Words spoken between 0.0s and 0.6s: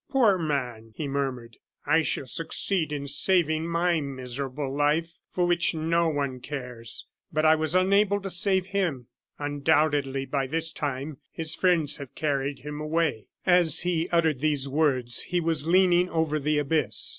"Poor